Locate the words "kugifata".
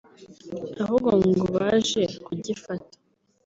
2.25-2.95